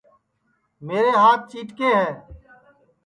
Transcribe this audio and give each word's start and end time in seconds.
میرے 0.85 1.11
ہات 1.21 1.39
چِیٹکے 1.51 1.89
ہے 1.97 2.09